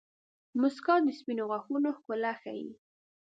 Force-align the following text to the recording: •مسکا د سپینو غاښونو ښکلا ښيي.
•مسکا 0.61 0.95
د 1.05 1.07
سپینو 1.19 1.43
غاښونو 1.49 1.89
ښکلا 1.97 2.31
ښيي. 2.41 2.71